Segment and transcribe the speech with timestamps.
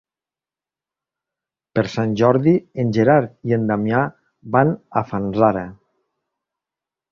[1.79, 2.55] Per Sant Jordi
[2.85, 4.01] en Gerard i en Damià
[4.59, 5.65] van a Fanzara.